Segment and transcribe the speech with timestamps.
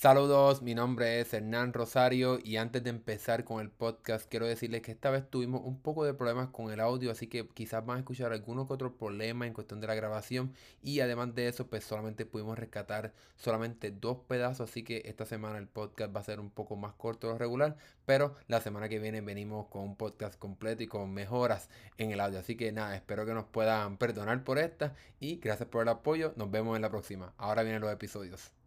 [0.00, 4.80] Saludos, mi nombre es Hernán Rosario y antes de empezar con el podcast quiero decirles
[4.82, 7.96] que esta vez tuvimos un poco de problemas con el audio, así que quizás van
[7.96, 11.66] a escuchar alguno que otro problema en cuestión de la grabación y además de eso
[11.66, 16.22] pues solamente pudimos rescatar solamente dos pedazos, así que esta semana el podcast va a
[16.22, 17.76] ser un poco más corto de lo regular,
[18.06, 22.20] pero la semana que viene venimos con un podcast completo y con mejoras en el
[22.20, 25.88] audio, así que nada, espero que nos puedan perdonar por esta y gracias por el
[25.88, 27.34] apoyo, nos vemos en la próxima.
[27.36, 28.57] Ahora vienen los episodios.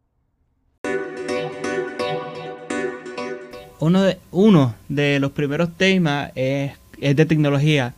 [3.81, 7.95] Uno de, uno de los primeros temas es, es de tecnología.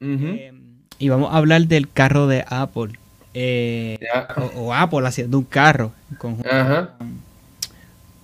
[0.00, 0.52] Eh,
[1.00, 2.92] y vamos a hablar del carro de Apple.
[3.34, 3.98] Eh,
[4.54, 6.38] o, Apple haciendo un carro con,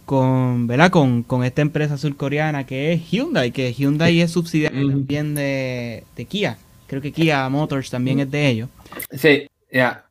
[0.06, 0.90] con, ¿verdad?
[0.90, 6.24] Con, con, esta empresa surcoreana que es Hyundai, que Hyundai es subsidiaria también de, de,
[6.24, 6.56] Kia.
[6.86, 8.68] Creo que Kia Motors también es de ellos.
[9.10, 10.04] Sí, ya.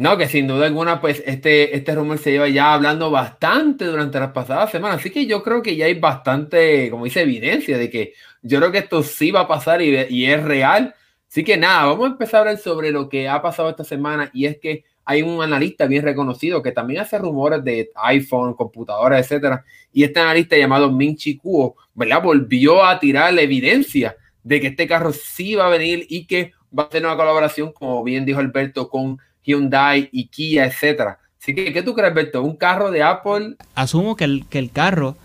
[0.00, 4.18] No, que sin duda alguna, pues este, este rumor se lleva ya hablando bastante durante
[4.18, 5.00] las pasadas semanas.
[5.00, 8.72] Así que yo creo que ya hay bastante, como dice, evidencia de que yo creo
[8.72, 10.94] que esto sí va a pasar y, y es real.
[11.28, 14.30] Así que nada, vamos a empezar a hablar sobre lo que ha pasado esta semana
[14.32, 19.20] y es que hay un analista bien reconocido que también hace rumores de iPhone, computadoras,
[19.20, 19.66] etcétera.
[19.92, 22.22] Y este analista llamado Min Chi Kuo, ¿verdad?
[22.22, 26.52] Volvió a tirar la evidencia de que este carro sí va a venir y que
[26.76, 31.18] va a tener una colaboración, como bien dijo Alberto, con Hyundai y Kia, etcétera.
[31.40, 32.42] Así que, ¿qué tú crees, Alberto?
[32.42, 33.56] ¿Un carro de Apple?
[33.74, 35.16] Asumo que el, que el carro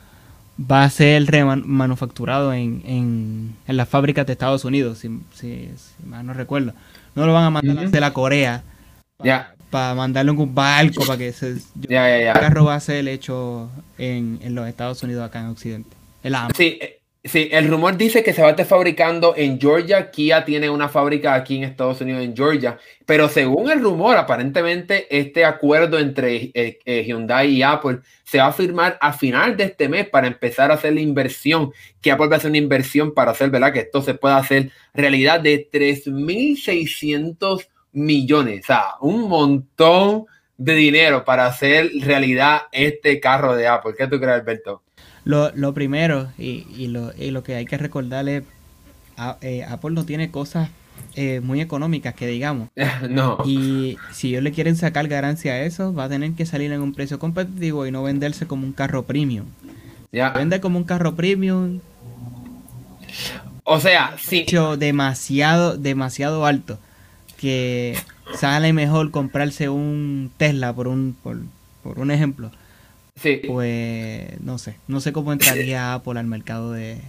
[0.60, 5.70] va a ser remanufacturado en, en, en las fábricas de Estados Unidos, si, si,
[6.06, 6.74] mal no recuerdo.
[7.16, 8.64] No lo van a mandar de la Corea
[9.70, 11.58] para mandarlo en un barco para que se,
[11.90, 15.90] el carro va a ser hecho en, en, los Estados Unidos acá en Occidente.
[16.24, 16.80] El sí,
[17.28, 20.12] Sí, el rumor dice que se va a estar fabricando en Georgia.
[20.12, 22.78] Kia tiene una fábrica aquí en Estados Unidos, en Georgia.
[23.04, 28.46] Pero según el rumor, aparentemente este acuerdo entre eh, eh, Hyundai y Apple se va
[28.48, 31.72] a firmar a final de este mes para empezar a hacer la inversión.
[32.00, 33.74] Que Apple va a hacer una inversión para hacer, ¿verdad?
[33.74, 38.66] Que esto se pueda hacer realidad de 3.600 millones.
[38.66, 40.26] O sea, un montón
[40.58, 43.96] de dinero para hacer realidad este carro de Apple.
[43.98, 44.85] ¿Qué tú crees, Alberto?
[45.26, 48.44] Lo, lo primero y, y, lo, y, lo, que hay que recordarle,
[49.18, 50.70] a, eh, Apple no tiene cosas
[51.16, 52.70] eh, muy económicas que digamos.
[53.10, 53.40] no.
[53.44, 56.82] Y si ellos le quieren sacar ganancia a eso, va a tener que salir en
[56.82, 59.48] un precio competitivo y no venderse como un carro premium.
[60.12, 60.30] Ya.
[60.30, 61.80] Vende como un carro premium.
[63.64, 64.46] O sea, sí.
[64.78, 66.78] demasiado, demasiado alto.
[67.38, 67.98] Que
[68.36, 71.40] sale mejor comprarse un Tesla por un, por,
[71.82, 72.52] por un ejemplo
[73.16, 73.42] Sí.
[73.48, 77.00] Pues no sé, no sé cómo entraría Apple al mercado de...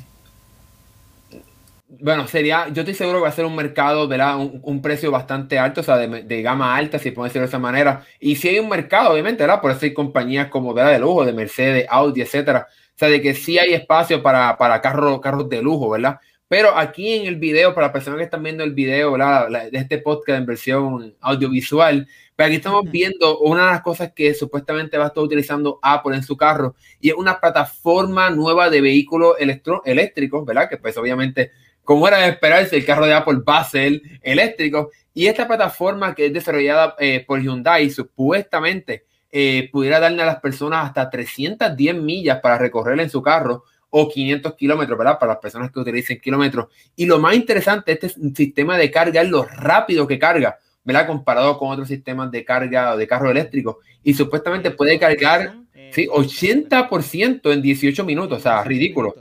[1.89, 4.37] Bueno, sería, yo estoy seguro que va a ser un mercado, ¿verdad?
[4.39, 7.49] Un, un precio bastante alto, o sea, de, de, gama alta, si puedo decirlo de
[7.49, 8.05] esa manera.
[8.19, 9.61] Y si hay un mercado, obviamente, ¿verdad?
[9.61, 10.93] Por eso hay compañías como, ¿verdad?
[10.93, 12.67] De lujo, de Mercedes, Audi, etcétera.
[12.69, 16.19] O sea, de que sí hay espacio para, para carros, carros de lujo, ¿verdad?
[16.49, 19.49] Pero aquí en el video, para las personas que están viendo el video, ¿verdad?
[19.71, 24.35] De este podcast en versión audiovisual, pero aquí estamos viendo una de las cosas que
[24.35, 28.83] supuestamente va a estar utilizando Apple en su carro y es una plataforma nueva de
[28.83, 30.69] vehículos eléctricos, ¿verdad?
[30.69, 31.53] Que pues obviamente,
[31.83, 34.91] como era de esperarse, el carro de Apple va a ser eléctrico.
[35.15, 40.41] Y esta plataforma que es desarrollada eh, por Hyundai supuestamente eh, pudiera darle a las
[40.41, 45.19] personas hasta 310 millas para recorrer en su carro o 500 kilómetros, ¿verdad?
[45.19, 46.67] Para las personas que utilicen kilómetros.
[46.97, 50.59] Y lo más interesante, este sistema de carga es lo rápido que carga.
[50.87, 51.07] ¿Verdad?
[51.07, 53.81] Comparado con otros sistemas de carga de carro eléctrico.
[54.03, 55.57] Y supuestamente puede cargar
[55.91, 59.15] sí, 80% en 18 minutos, o sea, ridículo.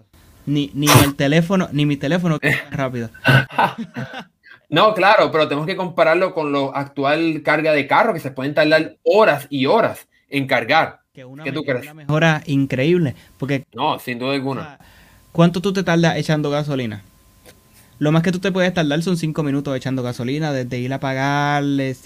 [0.46, 3.09] Ni, ni el teléfono, ni mi teléfono que rápido.
[4.70, 8.53] no, claro, pero tenemos que compararlo con lo actual carga de carro, que se pueden
[8.53, 11.02] tardar horas y horas en cargar.
[11.14, 11.82] Que una, ¿Qué tú crees?
[11.82, 13.16] una mejora increíble.
[13.40, 14.78] Porque, no, sin duda alguna.
[15.32, 17.03] ¿Cuánto tú te tardas echando gasolina?
[18.00, 21.00] Lo más que tú te puedes tardar son cinco minutos echando gasolina, desde ir a
[21.00, 22.04] pagarles,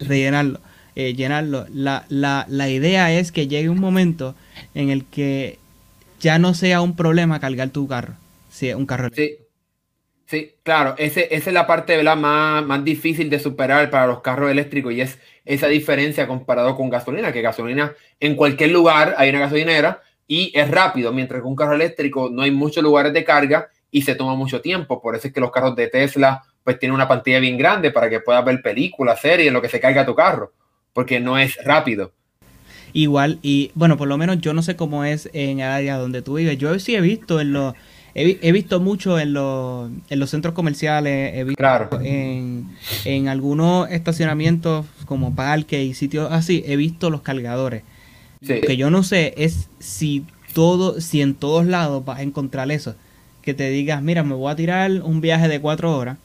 [0.00, 0.60] rellenarlo,
[0.94, 1.66] eh, llenarlo.
[1.72, 4.34] La, la, la idea es que llegue un momento
[4.74, 5.58] en el que
[6.20, 8.14] ya no sea un problema cargar tu carro.
[8.50, 9.36] Si es un carro Sí.
[10.28, 14.50] Sí, claro, ese, esa es la parte Más, más difícil de superar para los carros
[14.50, 19.38] eléctricos y es esa diferencia comparado con gasolina, que gasolina en cualquier lugar hay una
[19.40, 23.68] gasolinera y es rápido, mientras que un carro eléctrico no hay muchos lugares de carga
[23.90, 25.00] y se toma mucho tiempo.
[25.00, 28.10] Por eso es que los carros de Tesla pues tienen una pantalla bien grande para
[28.10, 30.52] que puedas ver películas, series, lo que se carga tu carro,
[30.92, 32.12] porque no es rápido.
[32.92, 36.22] Igual, y bueno, por lo menos yo no sé cómo es en el área donde
[36.22, 36.58] tú vives.
[36.58, 37.74] Yo sí he visto en los,
[38.14, 42.74] he, visto mucho en los, en los centros comerciales, he visto en,
[43.04, 47.82] en algunos estacionamientos como parques y sitios así, he visto los cargadores.
[48.40, 52.70] Lo que yo no sé es si todo, si en todos lados vas a encontrar
[52.70, 52.94] eso.
[53.46, 56.18] Que te digas, mira, me voy a tirar un viaje de cuatro horas.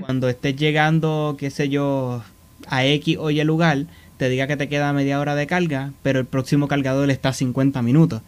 [0.00, 2.24] Cuando estés llegando, qué sé yo,
[2.66, 3.84] a X o Y lugar,
[4.16, 7.32] te diga que te queda media hora de carga, pero el próximo cargador está a
[7.32, 8.20] 50 minutos.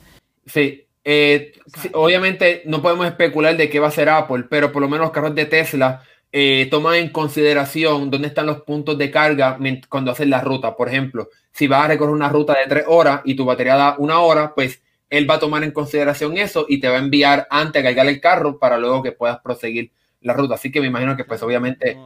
[0.47, 1.53] Sí, eh,
[1.95, 5.13] obviamente no podemos especular de qué va a ser Apple, pero por lo menos los
[5.13, 9.59] carros de Tesla eh, toman en consideración dónde están los puntos de carga
[9.89, 10.77] cuando hacen la ruta.
[10.77, 13.97] Por ejemplo, si vas a recorrer una ruta de tres horas y tu batería da
[13.99, 14.81] una hora, pues
[15.11, 18.07] él va a tomar en consideración eso y te va a enviar antes a cargar
[18.07, 20.55] el carro para luego que puedas proseguir la ruta.
[20.55, 21.97] Así que me imagino que pues obviamente...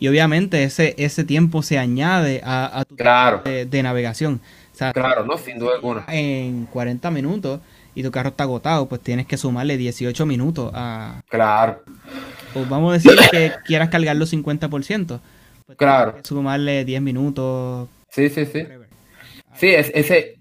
[0.00, 3.42] Y obviamente ese, ese tiempo se añade a, tu claro.
[3.44, 4.40] de, navegación.
[4.92, 5.38] claro, ¿no?
[5.38, 6.04] Sin duda alguna.
[6.08, 7.60] En 40 minutos
[7.94, 11.22] y tu carro está agotado, pues tienes que sumarle 18 minutos a...
[11.28, 11.82] Claro.
[12.52, 15.20] Pues vamos a decir que quieras cargarlo 50%.
[15.66, 16.16] Pues claro.
[16.22, 17.88] sumarle 10 minutos.
[18.08, 18.66] Sí, sí, sí.
[19.54, 20.37] Sí, es, ese,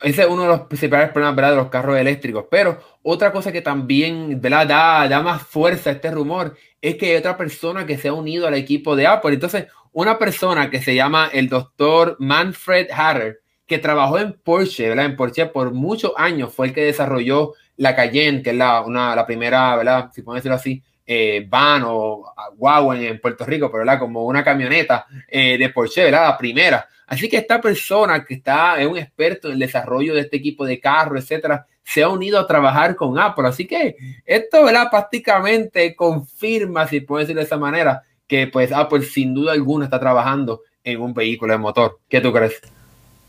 [0.00, 1.50] ese es uno de los principales problemas ¿verdad?
[1.50, 2.44] de los carros eléctricos.
[2.50, 5.08] Pero otra cosa que también ¿verdad?
[5.08, 8.46] Da, más fuerza a este rumor es que hay otra persona que se ha unido
[8.46, 9.34] al equipo de Apple.
[9.34, 15.06] Entonces, una persona que se llama el doctor Manfred Hatter, que trabajó en Porsche, ¿verdad?
[15.06, 19.14] En Porsche por muchos años, fue el que desarrolló la Cayenne, que es la, una,
[19.16, 20.10] la primera, ¿verdad?
[20.14, 23.98] Si podemos decirlo así, eh, van o guagua en Puerto Rico, pero ¿verdad?
[23.98, 26.28] como una camioneta eh, de Porsche, ¿verdad?
[26.28, 26.86] la primera.
[27.06, 30.66] Así que esta persona que está, es un experto en el desarrollo de este equipo
[30.66, 33.48] de carro, etcétera, se ha unido a trabajar con Apple.
[33.48, 33.96] Así que
[34.26, 34.90] esto, ¿verdad?
[34.90, 39.98] Prácticamente confirma, si puedo decirlo de esa manera, que pues Apple sin duda alguna está
[39.98, 42.00] trabajando en un vehículo de motor.
[42.10, 42.60] ¿Qué tú crees?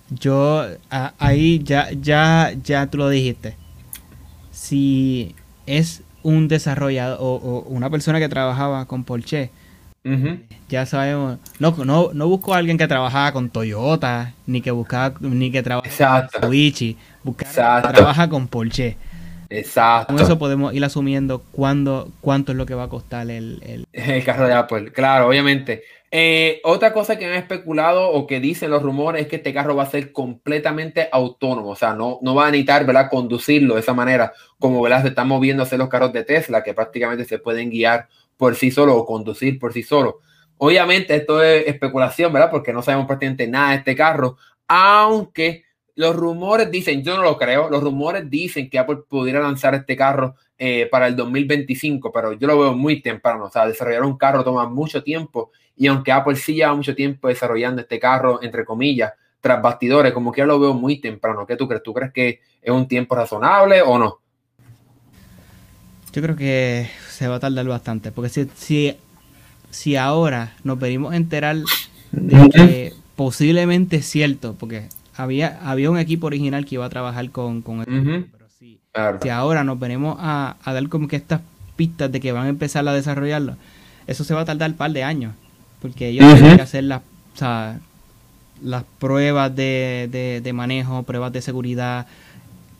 [0.10, 3.56] Yo, ahí ya, ya, ya tú lo dijiste.
[4.52, 5.34] Si
[5.66, 9.52] es un desarrollador o, una persona que trabajaba con Porsche.
[10.70, 15.14] Ya sabemos, no, no, no busco a alguien que trabajaba con Toyota, ni que buscaba,
[15.20, 16.98] ni que trabajaba con Mitsubishi,
[17.54, 18.98] trabaja con Porsche.
[19.50, 20.14] Exacto.
[20.14, 23.88] Con eso podemos ir asumiendo cuándo, cuánto es lo que va a costar el, el...
[23.94, 24.92] el carro de Apple.
[24.92, 25.84] Claro, obviamente.
[26.12, 29.76] Eh, otra cosa que han especulado o que dicen los rumores es que este carro
[29.76, 33.12] va a ser completamente autónomo, o sea, no, no va a necesitar ¿verdad?
[33.12, 35.04] conducirlo de esa manera, como ¿verdad?
[35.04, 38.08] se están moviéndose los carros de Tesla, que prácticamente se pueden guiar
[38.38, 40.20] por sí solo o conducir por sí solo.
[40.58, 42.50] Obviamente esto es especulación, ¿verdad?
[42.50, 44.38] Porque no sabemos prácticamente nada de este carro,
[44.68, 45.64] aunque
[45.96, 49.96] los rumores dicen, yo no lo creo, los rumores dicen que Apple pudiera lanzar este
[49.96, 54.18] carro eh, para el 2025, pero yo lo veo muy temprano, o sea, desarrollar un
[54.18, 58.66] carro toma mucho tiempo y aunque Apple sí lleva mucho tiempo desarrollando este carro, entre
[58.66, 61.48] comillas, tras bastidores, como que ya lo veo muy temprano.
[61.48, 61.84] ¿Qué tú crees?
[61.84, 64.20] ¿Tú crees que es un tiempo razonable o no?
[66.12, 68.98] Yo creo que se va a tardar bastante, porque si, si,
[69.70, 71.58] si ahora nos venimos a enterar
[72.12, 74.90] de que posiblemente es cierto, porque
[75.20, 78.80] había, había un equipo original que iba a trabajar con, con pero si,
[79.22, 81.42] si, ahora nos venimos a, a, dar como que estas
[81.76, 83.58] pistas de que van a empezar a desarrollarlo,
[84.08, 85.34] eso se va a tardar un par de años
[85.82, 87.02] porque ellos tienen que hacer las,
[88.62, 92.08] las pruebas de, de, manejo, pruebas de seguridad.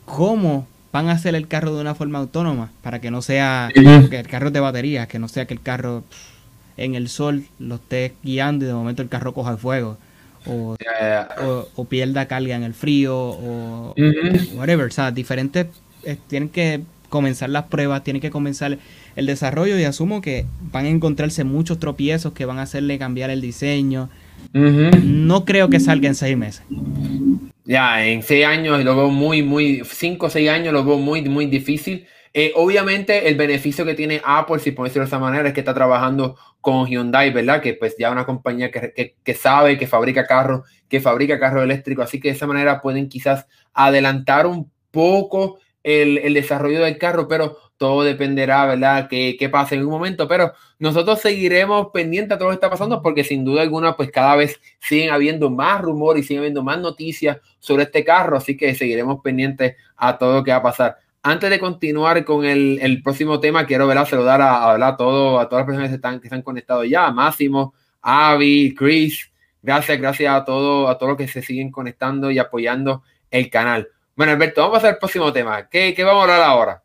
[0.06, 2.70] ¿Cómo van a hacer el carro de una forma autónoma?
[2.82, 6.04] Para que no sea que el carro de batería, que no sea que el carro
[6.76, 9.98] en el sol lo esté guiando y de momento el carro coja fuego.
[10.46, 10.76] O,
[11.76, 13.94] o, pierda carga en el frío o
[14.54, 14.86] whatever.
[14.86, 15.66] O sea, diferentes
[16.04, 16.80] eh, tienen que
[17.10, 18.78] comenzar las pruebas, tienen que comenzar
[19.16, 23.28] el desarrollo y asumo que van a encontrarse muchos tropiezos que van a hacerle cambiar
[23.28, 24.08] el diseño.
[24.54, 26.62] No creo que salga en seis meses.
[27.64, 31.22] Ya, en seis años lo veo muy, muy, cinco o seis años lo veo muy,
[31.28, 32.06] muy difícil.
[32.32, 35.60] Eh, obviamente el beneficio que tiene Apple, si puedo decirlo de esa manera, es que
[35.60, 37.60] está trabajando con Hyundai, ¿verdad?
[37.60, 42.04] Que pues ya una compañía que, que, sabe, que fabrica carros, que fabrica carros eléctricos,
[42.04, 47.26] así que de esa manera pueden quizás adelantar un poco el, el desarrollo del carro,
[47.26, 49.08] pero todo dependerá, ¿verdad?
[49.08, 52.70] ¿Qué, qué pasa en un momento, pero nosotros seguiremos pendientes a todo lo que está
[52.70, 56.62] pasando porque sin duda alguna, pues cada vez siguen habiendo más rumores y siguen habiendo
[56.62, 60.62] más noticias sobre este carro, así que seguiremos pendientes a todo lo que va a
[60.62, 60.98] pasar.
[61.22, 64.06] Antes de continuar con el, el próximo tema, quiero ¿verdad?
[64.06, 67.74] saludar a, a, todo, a todas las personas que están, que están conectados ya, Máximo,
[68.00, 69.30] Avi, Chris,
[69.62, 73.88] gracias, gracias a todos, a todos los que se siguen conectando y apoyando el canal.
[74.16, 75.68] Bueno, Alberto, vamos a pasar al próximo tema.
[75.68, 76.82] ¿Qué, qué vamos a hablar ahora?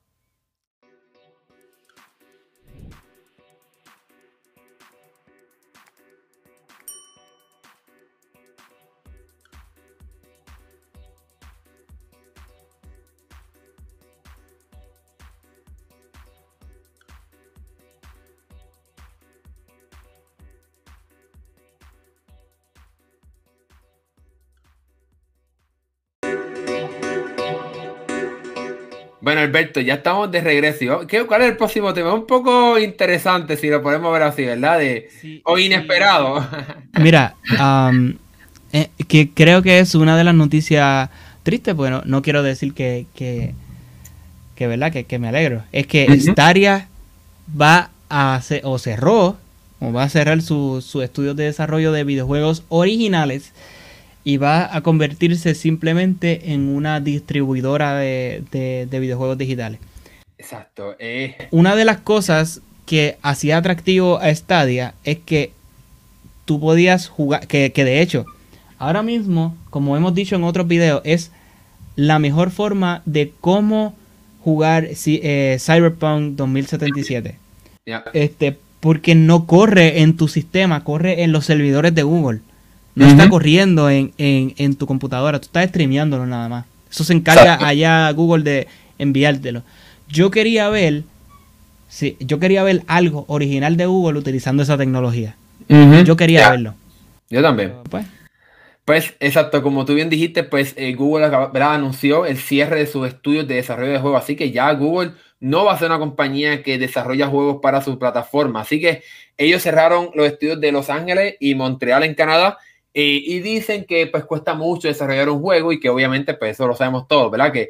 [29.25, 31.07] Bueno, Alberto, ya estamos de regreso.
[31.27, 32.13] ¿Cuál es el próximo tema?
[32.13, 34.77] Un poco interesante, si lo podemos ver así, ¿verdad?
[34.77, 35.09] De,
[35.45, 36.47] o inesperado.
[36.99, 37.33] Mira,
[38.71, 41.09] eh, que creo que es una de las noticias
[41.41, 43.55] tristes, bueno, no quiero decir que, que,
[44.59, 44.91] ¿verdad?
[44.91, 45.63] Que, me alegro.
[45.71, 46.87] Es que Staria
[47.59, 49.37] va a hacer, o cerró,
[49.79, 53.53] o va a cerrar sus su estudios de desarrollo de videojuegos originales
[54.25, 59.79] y va a convertirse simplemente en una distribuidora de, videojuegos digitales.
[60.37, 60.95] Exacto.
[60.99, 61.47] Eh.
[61.51, 65.51] Una de las cosas que hacía atractivo a Stadia es que
[66.45, 68.25] tú podías jugar, que, de hecho,
[68.79, 71.31] ahora mismo, como hemos dicho en otros videos, es
[71.95, 73.95] la mejor forma de cómo
[74.43, 77.37] jugar eh, Cyberpunk 2077.
[78.13, 82.41] Este, porque no corre en tu sistema, corre en los servidores de Google.
[82.95, 86.65] No está corriendo en, tu computadora, tú estás streameándolo nada más.
[86.89, 89.63] Eso se encarga allá Google de enviártelo.
[90.07, 91.03] Yo quería ver,
[91.89, 95.35] sí, yo quería ver algo original de Google utilizando esa tecnología.
[95.67, 96.75] Yo quería verlo.
[97.29, 97.73] Yo también.
[97.89, 98.05] Pues.
[98.85, 99.13] pues.
[99.19, 103.55] exacto, como tú bien dijiste, pues eh, Google anunció el cierre de sus estudios de
[103.55, 105.11] desarrollo de juegos, así que ya Google
[105.41, 109.03] no va a ser una compañía que desarrolla juegos para su plataforma, así que
[109.37, 112.57] ellos cerraron los estudios de Los Ángeles y Montreal en Canadá
[112.97, 116.65] eh, y dicen que pues cuesta mucho desarrollar un juego y que obviamente pues eso
[116.65, 117.51] lo sabemos todos, ¿verdad?
[117.51, 117.69] Que,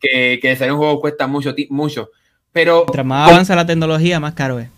[0.00, 2.08] que, desarrollar un juego cuesta mucho, mucho.
[2.52, 2.84] Pero...
[2.86, 4.68] Mientras más avanza la tecnología, más caro es.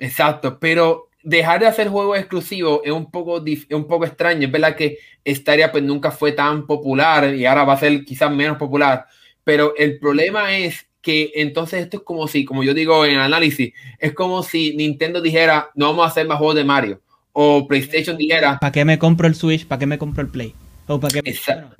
[0.00, 4.46] Exacto, pero dejar de hacer juegos exclusivos es un poco, un poco extraño.
[4.46, 8.32] Es verdad que Stadia pues nunca fue tan popular y ahora va a ser quizás
[8.32, 9.06] menos popular.
[9.44, 13.72] Pero el problema es que entonces esto es como si, como yo digo en análisis,
[14.00, 17.00] es como si Nintendo dijera, no vamos a hacer más juegos de Mario
[17.42, 18.58] o PlayStation dijera.
[18.58, 19.66] ¿Para qué me compro el Switch?
[19.66, 20.54] ¿Para qué me compro el Play?
[20.86, 21.74] O para qué Exacto.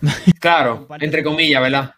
[0.40, 1.94] claro, entre comillas, ¿verdad?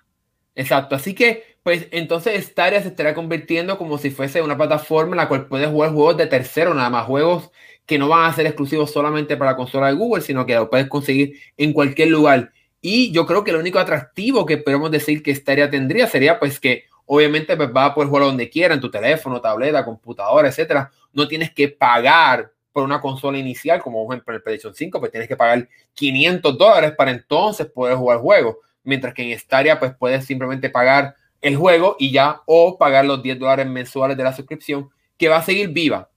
[0.57, 0.97] Exacto.
[0.97, 5.29] Así que, pues entonces Stadia se estará convirtiendo como si fuese una plataforma en la
[5.29, 7.51] cual puedes jugar juegos de tercero, nada más juegos
[7.87, 10.69] que no van a ser exclusivos solamente para la consola de Google, sino que lo
[10.69, 12.51] puedes conseguir en cualquier lugar.
[12.81, 16.59] Y yo creo que lo único atractivo que podemos decir que Stadia tendría sería pues
[16.59, 20.91] que obviamente pues, vas a poder jugar donde quiera, en tu teléfono, tableta, computadora, etcétera.
[21.13, 25.01] No tienes que pagar por una consola inicial, como por ejemplo en el PlayStation 5,
[25.01, 28.57] pues tienes que pagar 500 dólares para entonces poder jugar juegos.
[28.85, 33.23] Mientras que en Stadia, pues puedes simplemente pagar el juego y ya, o pagar los
[33.23, 36.09] 10 dólares mensuales de la suscripción, que va a seguir viva.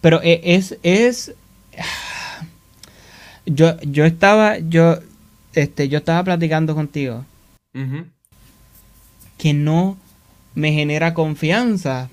[0.00, 1.34] Pero e, es, es,
[3.46, 4.98] yo, yo estaba, yo,
[5.54, 7.24] este, yo estaba platicando contigo
[9.36, 9.98] que no
[10.54, 12.10] me genera confianza.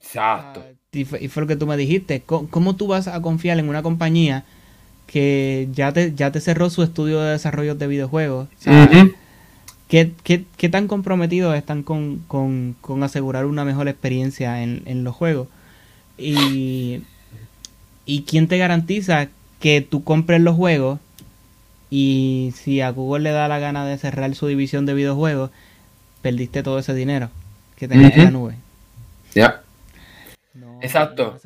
[0.00, 0.64] Exacto.
[0.66, 2.22] Ah, y fue, lo que tú me dijiste.
[2.22, 4.44] ¿Cómo, tú vas a confiar en una compañía
[5.06, 8.48] que ya te, ya te cerró su estudio de desarrollo de videojuegos?
[9.88, 15.48] ¿qué, tan comprometidos están con, asegurar una mejor experiencia en, los juegos?
[16.18, 17.02] Y,
[18.04, 19.28] ¿Y quién te garantiza
[19.60, 20.98] que tú compres los juegos
[21.90, 25.50] y si a Google le da la gana de cerrar su división de videojuegos,
[26.22, 27.30] perdiste todo ese dinero?
[27.82, 28.54] Que tenga la nube.
[29.34, 29.60] Ya.
[30.80, 31.36] Exacto.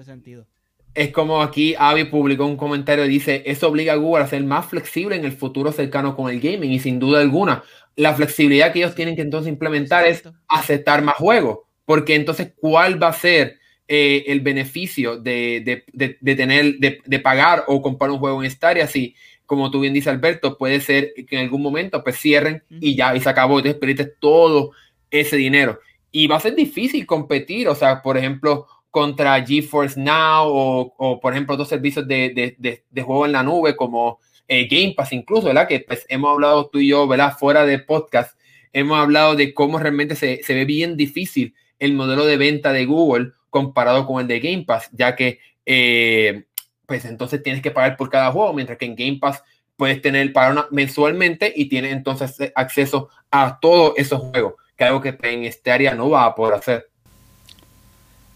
[0.95, 4.45] Es como aquí Avi publicó un comentario y dice, eso obliga a Google a ser
[4.45, 7.63] más flexible en el futuro cercano con el gaming y sin duda alguna,
[7.97, 13.03] la flexibilidad que ellos tienen que entonces implementar es aceptar más juegos, porque entonces, ¿cuál
[13.03, 15.85] va a ser eh, el beneficio de,
[16.23, 19.15] tener, de, pagar o comprar un juego en Stadia si,
[19.47, 23.17] como tú bien dices Alberto, puede ser que en algún momento pues cierren y ya,
[23.17, 24.73] y se acabó, entonces perdiste todo
[25.11, 25.79] ese dinero
[26.17, 31.35] y va a ser difícil competir, o sea, por ejemplo, contra GeForce Now o, por
[31.35, 34.19] ejemplo, otros servicios de, juego en la nube como
[34.49, 35.69] eh, Game Pass incluso, ¿verdad?
[35.69, 37.37] Que pues, hemos hablado tú y yo, ¿verdad?
[37.39, 38.35] Fuera de podcast,
[38.73, 43.33] hemos hablado de cómo realmente se, ve bien difícil el modelo de venta de Google
[43.51, 46.45] comparado con el de Game Pass, ya que eh,
[46.87, 49.43] pues entonces tienes que pagar por cada juego, mientras que en Game Pass
[49.77, 55.17] puedes tener para mensualmente y tienes entonces acceso a todos esos juegos que algo que
[55.23, 56.89] en este área no va a poder hacer.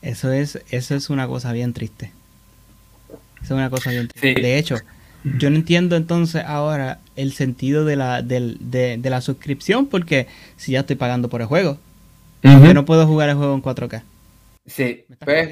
[0.02, 2.12] Eso es, eso es una cosa bien triste.
[3.42, 4.40] Eso es una cosa bien triste.
[4.40, 4.76] De hecho,
[5.38, 10.80] yo no entiendo entonces ahora el sentido de la, de, la suscripción, porque si ya
[10.80, 11.78] estoy pagando por el juego,
[12.42, 14.02] yo no puedo jugar el juego en 4K.
[14.66, 15.50] Sí, pues,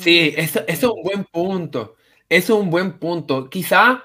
[0.00, 1.96] sí eso, eso, es un buen punto.
[2.28, 3.50] Eso es un buen punto.
[3.50, 4.02] Quizá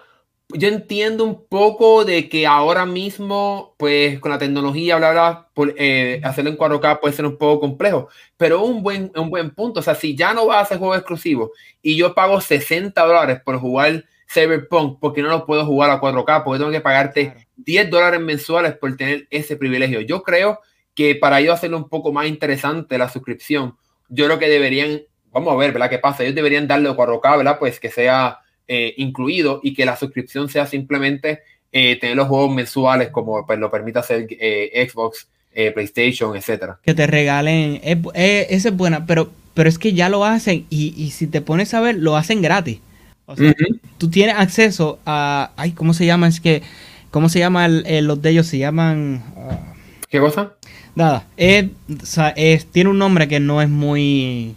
[0.51, 5.75] yo entiendo un poco de que ahora mismo, pues con la tecnología, bla, bla, por,
[5.77, 9.79] eh, hacerlo en 4K puede ser un poco complejo, pero un buen, un buen punto.
[9.79, 11.51] O sea, si ya no vas a hacer juego exclusivo
[11.83, 16.43] y yo pago 60 dólares por jugar Cyberpunk porque no lo puedo jugar a 4K,
[16.43, 20.01] porque tengo que pagarte 10 dólares mensuales por tener ese privilegio.
[20.01, 20.61] Yo creo
[20.95, 23.77] que para ellos hacerlo un poco más interesante la suscripción,
[24.09, 25.01] yo creo que deberían,
[25.31, 25.91] vamos a ver, ¿verdad?
[25.91, 26.23] ¿Qué pasa?
[26.23, 27.59] Ellos deberían darle 4K, ¿verdad?
[27.59, 28.39] Pues que sea
[28.71, 33.57] eh, incluido y que la suscripción sea simplemente eh, tener los juegos mensuales como pues,
[33.59, 35.27] lo permite hacer eh, Xbox,
[35.73, 36.79] PlayStation, etcétera.
[36.83, 41.09] Que te regalen, esa es buena, pero, pero es que ya lo hacen y, y
[41.09, 42.79] si te pones a ver, lo hacen gratis.
[43.25, 43.53] O sea,
[43.99, 45.51] tú tienes acceso a.
[45.55, 46.27] Ay, ¿cómo se llama?
[46.27, 46.63] Es que.
[47.11, 48.47] ¿Cómo se llama los de ellos?
[48.47, 49.23] Se llaman.
[49.35, 49.73] Ah,
[50.09, 50.53] ¿Qué cosa?
[50.95, 51.27] Nada.
[51.37, 54.55] Es, tiene un nombre que no es muy.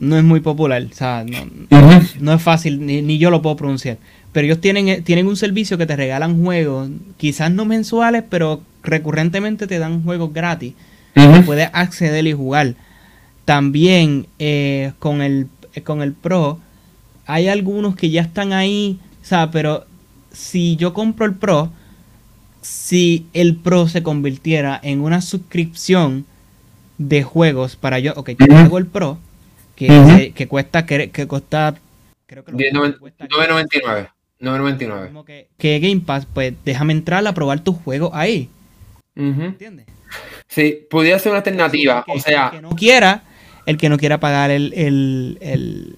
[0.00, 0.86] No es muy popular.
[0.90, 1.24] O sea,
[2.20, 3.98] no, es fácil, ni, yo lo puedo pronunciar.
[4.32, 9.66] Pero ellos tienen, tienen un servicio que te regalan juegos, quizás no mensuales, pero recurrentemente
[9.66, 10.74] te dan juegos gratis.
[11.44, 12.74] Puedes acceder y jugar.
[13.44, 15.48] También eh, con, el,
[15.84, 16.58] con el Pro
[17.30, 19.86] hay algunos que ya están ahí, o sea, pero
[20.32, 21.70] si yo compro el Pro,
[22.60, 26.26] si el Pro se convirtiera en una suscripción
[26.98, 29.18] de juegos para yo, ok, yo hago el Pro,
[29.86, 31.74] que, que cuesta, que, que cuesta,
[32.26, 34.10] creo que 9.99.
[34.40, 35.24] 9.99.
[35.24, 38.48] Que, que Game Pass, pues déjame entrar a probar tus juegos ahí.
[39.14, 39.86] ¿Entiendes?
[40.48, 42.04] Sí, podría ser una alternativa.
[42.08, 43.22] o sea, el que no quiera,
[43.66, 45.96] el que no quiera pagar el, el,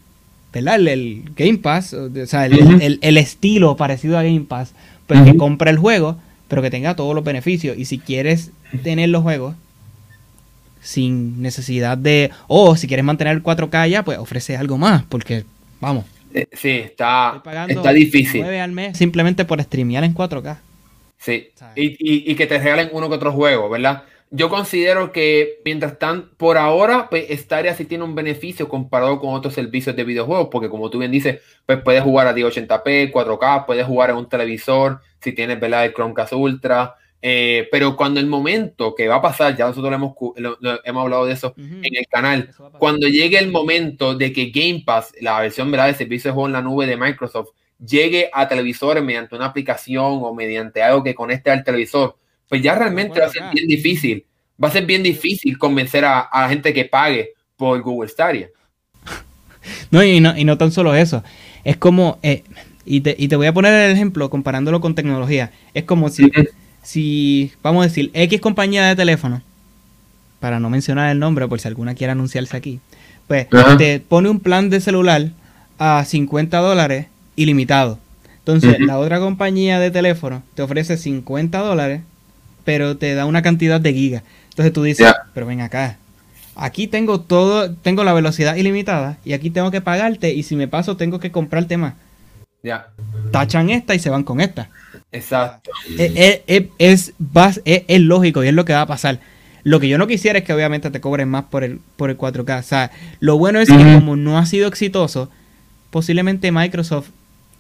[0.53, 4.75] Game Pass, o sea, el, estilo parecido a Game Pass,
[5.07, 7.79] pues que compra el juego, pero que tenga todos los beneficios.
[7.79, 8.51] Y si quieres
[8.83, 9.55] tener los juegos
[10.83, 15.45] sin necesidad de, o si quieres mantener el 4K ya, pues ofrece algo más, porque
[15.81, 16.05] vamos.
[16.35, 18.45] Eh, sí, está, está difícil.
[18.45, 20.59] al mes simplemente por streamear en 4K.
[21.19, 24.03] Sí, y, y, y, que te regalen uno que otro juego, ¿verdad?
[24.35, 29.35] yo considero que mientras están por ahora, pues Stadia sí tiene un beneficio comparado con
[29.35, 33.67] otros servicios de videojuegos, porque como tú bien dices, pues puedes jugar a 1080p, 4K,
[33.67, 35.85] puedes jugar en un televisor, si tienes ¿verdad?
[35.85, 40.13] el Chromecast Ultra, eh, pero cuando el momento que va a pasar, ya nosotros hemos,
[40.85, 45.15] hemos hablado de eso en el canal, cuando llegue el momento de que Game Pass,
[45.21, 45.87] la versión ¿verdad?
[45.87, 50.19] de servicio de juego en la nube de Microsoft, llegue a televisores mediante una aplicación
[50.21, 52.17] o mediante algo que conecte al televisor,
[52.49, 54.27] pues ya realmente va a ser bien difícil.
[54.63, 58.51] Va a ser bien difícil convencer a, la gente que pague por Google Stadia.
[59.93, 61.23] No y, no, y no tan solo eso.
[61.63, 62.43] Es como, eh,
[62.85, 65.53] y, te, y, te, voy a poner el ejemplo comparándolo con tecnología.
[65.73, 66.33] Es como si,
[66.83, 69.43] si, vamos a decir, X compañía de teléfono,
[70.41, 72.81] para no mencionar el nombre por si alguna quiere anunciarse aquí,
[73.29, 73.47] pues
[73.79, 75.31] te pone un plan de celular
[75.79, 77.99] a 50 dólares ilimitado.
[78.39, 82.01] Entonces, la otra compañía de teléfono te ofrece 50 dólares
[82.65, 84.23] pero te da una cantidad de gigas.
[84.51, 85.99] Entonces tú dices, pero ven acá,
[86.55, 90.69] aquí tengo todo, tengo la velocidad ilimitada y aquí tengo que pagarte y si me
[90.69, 91.95] paso tengo que comprarte más.
[92.63, 92.89] Ya.
[93.33, 94.71] Tachan esta y se van con esta.
[95.11, 95.71] Exacto.
[95.99, 97.15] Es, es,
[97.65, 99.19] es, lógico y es lo que va a pasar.
[99.65, 102.19] Lo que yo no quisiera es que obviamente te cobren más por el, por el
[102.19, 102.61] 4K.
[102.61, 102.91] O sea,
[103.21, 105.31] lo bueno es que como no ha sido exitoso,
[105.91, 107.09] posiblemente Microsoft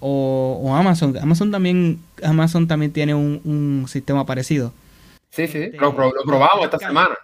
[0.00, 4.72] o, Amazon, Amazon también, Amazon también tiene un, un sistema parecido
[5.32, 7.16] Sí, sí, lo, probamos esta semana.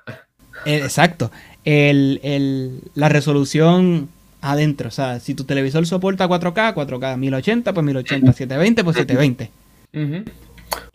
[0.64, 1.30] Eh, exacto.
[1.62, 4.08] El, la resolución
[4.40, 9.50] adentro, o sea, si tu televisor soporta 4K, 4K, 1080, pues 1080, 720, pues 720.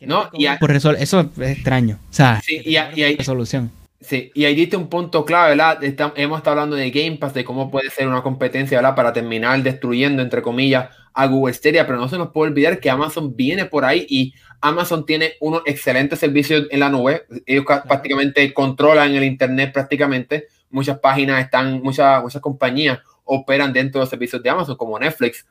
[0.02, 1.98] No, y por eso, eso es extraño.
[2.10, 3.72] O sea, sí, y, y resolución.
[4.04, 5.80] Sí, y ahí diste un punto clave, ¿verdad?
[6.18, 8.96] hemos estado hablando de Game Pass, de cómo puede ser una competencia, ¿verdad?
[8.96, 12.90] Para terminar destruyendo, entre comillas, a Google Stadia, pero no se nos puede olvidar que
[12.90, 17.26] Amazon viene por ahí y Amazon tiene unos excelentes servicios en la nube.
[17.46, 20.48] Ellos prácticamente controlan el Internet prácticamente.
[20.70, 25.46] Muchas páginas están, muchas, muchas compañías operan dentro de los servicios de Amazon, como Netflix.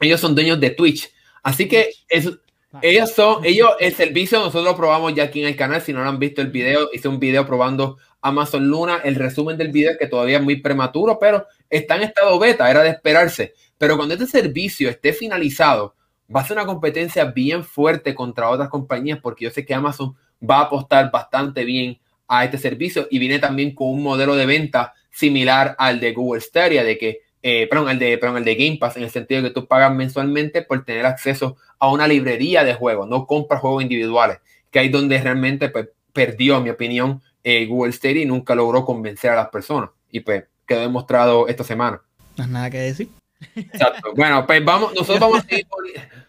[0.00, 1.10] Ellos son dueños de Twitch.
[1.42, 2.38] Así que eso,
[2.80, 5.82] ellos son, ellos, el servicio nosotros lo probamos ya aquí en el canal.
[5.82, 9.00] Si no lo han visto el video, hice un video probando Amazon Luna.
[9.04, 12.82] El resumen del video que todavía es muy prematuro, pero está en estado beta, era
[12.82, 13.54] de esperarse.
[13.76, 15.94] Pero cuando este servicio esté finalizado,
[16.34, 20.16] va a ser una competencia bien fuerte contra otras compañías, porque yo sé que Amazon
[20.42, 24.46] va a apostar bastante bien a este servicio y viene también con un modelo de
[24.46, 28.78] venta similar al de Google Stadia, de que eh, perdón, el de, perdón, de Game
[28.78, 32.62] Pass, en el sentido de que tú pagas mensualmente por tener acceso a una librería
[32.62, 34.38] de juegos, no compras juegos individuales,
[34.70, 38.84] que ahí donde realmente pues, perdió, en mi opinión, eh, Google Stadia y nunca logró
[38.84, 39.90] convencer a las personas.
[40.10, 42.00] Y pues quedó demostrado esta semana.
[42.36, 43.08] No nada que decir.
[43.56, 44.12] Exacto.
[44.14, 45.66] Bueno, pues vamos, nosotros vamos a seguir,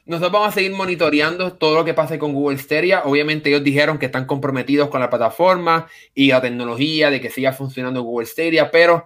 [0.06, 3.04] nosotros vamos a seguir monitoreando todo lo que pase con Google Stadia.
[3.06, 7.54] Obviamente ellos dijeron que están comprometidos con la plataforma y la tecnología de que siga
[7.54, 9.06] funcionando Google Stadia, pero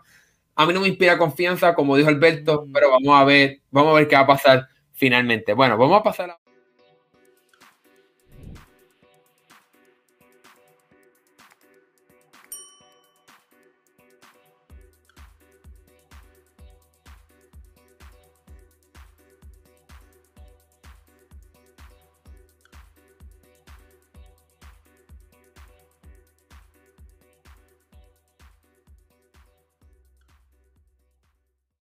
[0.56, 2.72] a mí no me inspira confianza, como dijo Alberto, mm.
[2.72, 4.68] pero vamos a ver, vamos a ver qué va a pasar.
[4.94, 5.54] finalmente.
[5.54, 6.47] Bueno, vamos a pasar a